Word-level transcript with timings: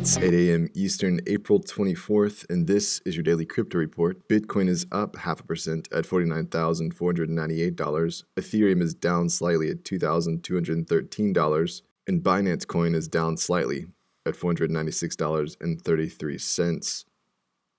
It's 0.00 0.16
8 0.16 0.32
a.m. 0.32 0.68
Eastern, 0.74 1.20
April 1.26 1.58
24th, 1.58 2.48
and 2.48 2.68
this 2.68 3.00
is 3.04 3.16
your 3.16 3.24
daily 3.24 3.44
crypto 3.44 3.78
report. 3.78 4.28
Bitcoin 4.28 4.68
is 4.68 4.86
up 4.92 5.16
half 5.16 5.40
a 5.40 5.42
percent 5.42 5.88
at 5.92 6.04
$49,498. 6.04 8.22
Ethereum 8.36 8.80
is 8.80 8.94
down 8.94 9.28
slightly 9.28 9.70
at 9.70 9.82
$2,213. 9.82 11.82
And 12.06 12.22
Binance 12.22 12.64
Coin 12.64 12.94
is 12.94 13.08
down 13.08 13.36
slightly 13.36 13.88
at 14.24 14.34
$496.33. 14.34 17.04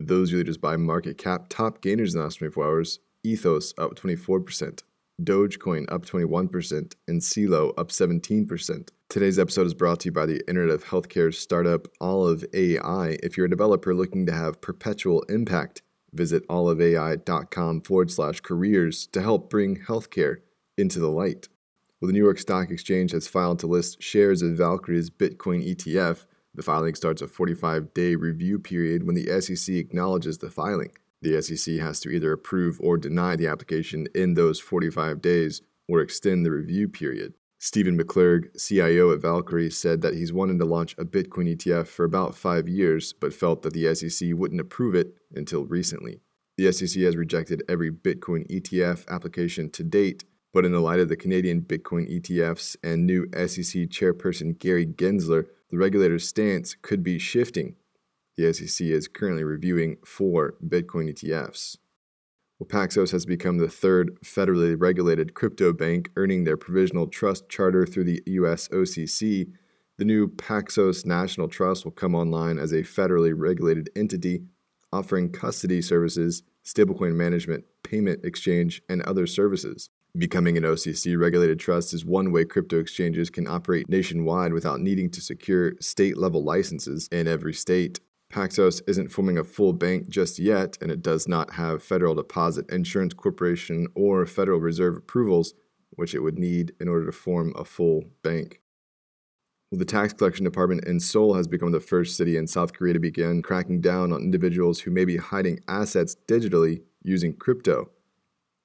Those 0.00 0.32
are 0.32 0.42
just 0.42 0.62
by 0.62 0.78
market 0.78 1.18
cap. 1.18 1.50
Top 1.50 1.82
gainers 1.82 2.14
in 2.14 2.20
the 2.20 2.24
last 2.24 2.38
24 2.38 2.64
hours 2.64 2.98
Ethos 3.24 3.74
up 3.76 3.94
24%, 3.94 4.82
Dogecoin 5.22 5.90
up 5.90 6.04
21%, 6.04 6.94
and 7.08 7.22
CELO 7.22 7.72
up 7.78 7.88
17%. 7.88 8.88
Today's 9.08 9.38
episode 9.38 9.66
is 9.66 9.74
brought 9.74 10.00
to 10.00 10.08
you 10.08 10.12
by 10.12 10.26
the 10.26 10.42
Internet 10.46 10.74
of 10.74 10.84
Healthcare 10.84 11.32
startup 11.32 11.88
Olive 12.00 12.44
AI. 12.52 13.16
If 13.22 13.36
you're 13.36 13.46
a 13.46 13.50
developer 13.50 13.94
looking 13.94 14.26
to 14.26 14.32
have 14.32 14.60
perpetual 14.60 15.22
impact, 15.22 15.80
visit 16.12 16.46
oliveai.com 16.48 17.80
forward 17.82 18.10
slash 18.10 18.40
careers 18.40 19.06
to 19.08 19.22
help 19.22 19.48
bring 19.48 19.76
healthcare 19.76 20.38
into 20.76 21.00
the 21.00 21.10
light. 21.10 21.48
Well, 22.00 22.08
the 22.08 22.12
New 22.12 22.22
York 22.22 22.38
Stock 22.38 22.70
Exchange 22.70 23.12
has 23.12 23.26
filed 23.26 23.58
to 23.60 23.66
list 23.66 24.02
shares 24.02 24.42
of 24.42 24.52
Valkyrie's 24.52 25.08
Bitcoin 25.08 25.66
ETF. 25.66 26.26
The 26.54 26.62
filing 26.62 26.94
starts 26.94 27.22
a 27.22 27.28
45 27.28 27.94
day 27.94 28.16
review 28.16 28.58
period 28.58 29.06
when 29.06 29.14
the 29.14 29.40
SEC 29.40 29.76
acknowledges 29.76 30.38
the 30.38 30.50
filing. 30.50 30.90
The 31.26 31.42
SEC 31.42 31.78
has 31.78 31.98
to 32.00 32.10
either 32.10 32.30
approve 32.30 32.78
or 32.80 32.96
deny 32.96 33.34
the 33.34 33.48
application 33.48 34.06
in 34.14 34.34
those 34.34 34.60
45 34.60 35.20
days 35.20 35.60
or 35.88 36.00
extend 36.00 36.46
the 36.46 36.52
review 36.52 36.86
period. 36.86 37.34
Steven 37.58 37.98
McClurg, 37.98 38.50
CIO 38.56 39.10
at 39.10 39.22
Valkyrie, 39.22 39.70
said 39.70 40.02
that 40.02 40.14
he's 40.14 40.32
wanted 40.32 40.60
to 40.60 40.64
launch 40.64 40.94
a 40.96 41.04
Bitcoin 41.04 41.52
ETF 41.52 41.88
for 41.88 42.04
about 42.04 42.36
five 42.36 42.68
years, 42.68 43.12
but 43.12 43.34
felt 43.34 43.62
that 43.62 43.72
the 43.72 43.92
SEC 43.92 44.34
wouldn't 44.34 44.60
approve 44.60 44.94
it 44.94 45.16
until 45.34 45.64
recently. 45.66 46.20
The 46.58 46.70
SEC 46.70 47.02
has 47.02 47.16
rejected 47.16 47.64
every 47.68 47.90
Bitcoin 47.90 48.48
ETF 48.48 49.08
application 49.08 49.68
to 49.70 49.82
date, 49.82 50.22
but 50.54 50.64
in 50.64 50.70
the 50.70 50.78
light 50.78 51.00
of 51.00 51.08
the 51.08 51.16
Canadian 51.16 51.62
Bitcoin 51.62 52.08
ETFs 52.08 52.76
and 52.84 53.04
new 53.04 53.26
SEC 53.32 53.88
chairperson 53.88 54.56
Gary 54.60 54.86
Gensler, 54.86 55.46
the 55.70 55.76
regulator's 55.76 56.28
stance 56.28 56.76
could 56.80 57.02
be 57.02 57.18
shifting. 57.18 57.74
The 58.36 58.52
SEC 58.52 58.86
is 58.86 59.08
currently 59.08 59.44
reviewing 59.44 59.96
four 60.04 60.56
Bitcoin 60.64 61.10
ETFs. 61.10 61.78
Well, 62.58 62.68
Paxos 62.68 63.12
has 63.12 63.26
become 63.26 63.58
the 63.58 63.68
third 63.68 64.18
federally 64.22 64.74
regulated 64.78 65.34
crypto 65.34 65.72
bank, 65.72 66.10
earning 66.16 66.44
their 66.44 66.56
provisional 66.56 67.06
trust 67.06 67.48
charter 67.48 67.86
through 67.86 68.04
the 68.04 68.22
U.S. 68.26 68.68
OCC. 68.68 69.52
The 69.98 70.04
new 70.04 70.28
Paxos 70.28 71.04
National 71.04 71.48
Trust 71.48 71.84
will 71.84 71.92
come 71.92 72.14
online 72.14 72.58
as 72.58 72.72
a 72.72 72.82
federally 72.82 73.32
regulated 73.34 73.90
entity, 73.96 74.42
offering 74.92 75.32
custody 75.32 75.80
services, 75.82 76.42
stablecoin 76.64 77.14
management, 77.14 77.64
payment 77.82 78.24
exchange, 78.24 78.82
and 78.88 79.02
other 79.02 79.26
services. 79.26 79.88
Becoming 80.16 80.56
an 80.56 80.62
OCC 80.62 81.18
regulated 81.18 81.58
trust 81.58 81.92
is 81.92 82.04
one 82.04 82.32
way 82.32 82.46
crypto 82.46 82.78
exchanges 82.78 83.28
can 83.28 83.46
operate 83.46 83.88
nationwide 83.88 84.54
without 84.54 84.80
needing 84.80 85.10
to 85.10 85.20
secure 85.20 85.74
state 85.80 86.16
level 86.16 86.42
licenses 86.42 87.06
in 87.12 87.26
every 87.26 87.52
state. 87.52 88.00
Paxos 88.36 88.82
isn't 88.86 89.08
forming 89.08 89.38
a 89.38 89.44
full 89.44 89.72
bank 89.72 90.10
just 90.10 90.38
yet, 90.38 90.76
and 90.82 90.90
it 90.90 91.00
does 91.00 91.26
not 91.26 91.54
have 91.54 91.82
Federal 91.82 92.14
Deposit 92.14 92.68
Insurance 92.70 93.14
Corporation 93.14 93.86
or 93.94 94.26
Federal 94.26 94.60
Reserve 94.60 94.98
approvals, 94.98 95.54
which 95.92 96.14
it 96.14 96.18
would 96.18 96.38
need 96.38 96.74
in 96.78 96.86
order 96.86 97.06
to 97.06 97.12
form 97.12 97.54
a 97.56 97.64
full 97.64 98.04
bank. 98.22 98.60
Well, 99.70 99.78
the 99.78 99.86
tax 99.86 100.12
collection 100.12 100.44
department 100.44 100.84
in 100.84 101.00
Seoul 101.00 101.32
has 101.32 101.48
become 101.48 101.72
the 101.72 101.80
first 101.80 102.14
city 102.14 102.36
in 102.36 102.46
South 102.46 102.74
Korea 102.74 102.92
to 102.92 103.00
begin 103.00 103.40
cracking 103.40 103.80
down 103.80 104.12
on 104.12 104.20
individuals 104.20 104.80
who 104.80 104.90
may 104.90 105.06
be 105.06 105.16
hiding 105.16 105.60
assets 105.66 106.14
digitally 106.28 106.82
using 107.02 107.32
crypto. 107.34 107.88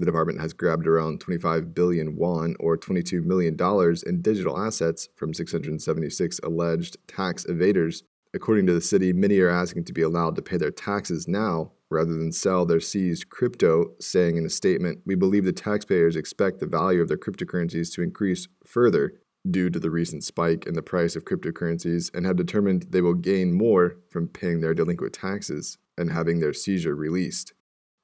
The 0.00 0.06
department 0.06 0.40
has 0.40 0.52
grabbed 0.52 0.88
around 0.88 1.20
25 1.20 1.74
billion 1.76 2.16
won 2.16 2.56
or 2.58 2.76
$22 2.76 3.22
million 3.22 3.56
in 4.04 4.20
digital 4.20 4.58
assets 4.58 5.08
from 5.14 5.32
676 5.32 6.40
alleged 6.42 6.96
tax 7.06 7.44
evaders 7.44 8.02
According 8.32 8.66
to 8.66 8.72
the 8.72 8.80
city, 8.80 9.12
many 9.12 9.40
are 9.40 9.50
asking 9.50 9.84
to 9.84 9.92
be 9.92 10.02
allowed 10.02 10.36
to 10.36 10.42
pay 10.42 10.56
their 10.56 10.70
taxes 10.70 11.26
now 11.26 11.72
rather 11.90 12.12
than 12.12 12.30
sell 12.30 12.64
their 12.64 12.78
seized 12.78 13.28
crypto, 13.28 13.92
saying 13.98 14.36
in 14.36 14.46
a 14.46 14.50
statement, 14.50 15.00
We 15.04 15.16
believe 15.16 15.44
the 15.44 15.52
taxpayers 15.52 16.14
expect 16.14 16.60
the 16.60 16.66
value 16.66 17.00
of 17.00 17.08
their 17.08 17.16
cryptocurrencies 17.16 17.92
to 17.94 18.02
increase 18.02 18.46
further 18.64 19.14
due 19.50 19.70
to 19.70 19.80
the 19.80 19.90
recent 19.90 20.22
spike 20.22 20.66
in 20.66 20.74
the 20.74 20.82
price 20.82 21.16
of 21.16 21.24
cryptocurrencies 21.24 22.14
and 22.14 22.26
have 22.26 22.36
determined 22.36 22.86
they 22.90 23.00
will 23.00 23.14
gain 23.14 23.52
more 23.52 23.96
from 24.10 24.28
paying 24.28 24.60
their 24.60 24.74
delinquent 24.74 25.14
taxes 25.14 25.78
and 25.98 26.12
having 26.12 26.38
their 26.38 26.52
seizure 26.52 26.94
released. 26.94 27.52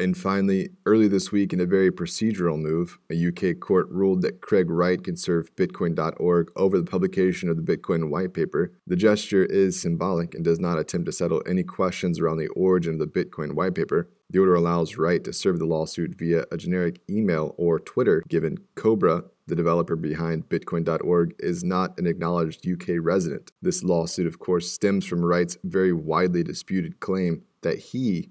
And 0.00 0.16
finally, 0.16 0.70
early 0.86 1.08
this 1.08 1.32
week, 1.32 1.52
in 1.52 1.60
a 1.60 1.66
very 1.66 1.90
procedural 1.90 2.56
move, 2.56 2.98
a 3.10 3.28
UK 3.28 3.58
court 3.58 3.88
ruled 3.90 4.22
that 4.22 4.40
Craig 4.40 4.70
Wright 4.70 5.02
can 5.02 5.16
serve 5.16 5.54
Bitcoin.org 5.56 6.52
over 6.54 6.78
the 6.78 6.88
publication 6.88 7.48
of 7.48 7.56
the 7.56 7.76
Bitcoin 7.76 8.08
white 8.08 8.32
paper. 8.32 8.72
The 8.86 8.94
gesture 8.94 9.44
is 9.44 9.80
symbolic 9.80 10.36
and 10.36 10.44
does 10.44 10.60
not 10.60 10.78
attempt 10.78 11.06
to 11.06 11.12
settle 11.12 11.42
any 11.48 11.64
questions 11.64 12.20
around 12.20 12.36
the 12.36 12.46
origin 12.48 12.94
of 12.94 13.00
the 13.00 13.06
Bitcoin 13.24 13.54
white 13.54 13.74
paper. 13.74 14.08
The 14.30 14.38
order 14.38 14.54
allows 14.54 14.96
Wright 14.96 15.24
to 15.24 15.32
serve 15.32 15.58
the 15.58 15.64
lawsuit 15.64 16.14
via 16.16 16.44
a 16.52 16.56
generic 16.56 17.00
email 17.10 17.56
or 17.56 17.80
Twitter, 17.80 18.22
given 18.28 18.58
Cobra, 18.76 19.24
the 19.48 19.56
developer 19.56 19.96
behind 19.96 20.48
Bitcoin.org, 20.48 21.34
is 21.40 21.64
not 21.64 21.98
an 21.98 22.06
acknowledged 22.06 22.68
UK 22.68 22.98
resident. 23.00 23.50
This 23.62 23.82
lawsuit, 23.82 24.28
of 24.28 24.38
course, 24.38 24.70
stems 24.70 25.06
from 25.06 25.24
Wright's 25.24 25.58
very 25.64 25.92
widely 25.92 26.44
disputed 26.44 27.00
claim 27.00 27.42
that 27.62 27.78
he 27.78 28.30